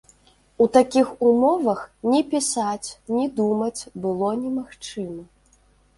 У 0.63 0.67
такіх 0.77 1.09
умовах 1.31 1.81
ні 2.13 2.21
пісаць, 2.31 2.89
ні 3.19 3.27
думаць 3.39 3.81
было 4.07 4.35
немагчыма. 4.45 5.23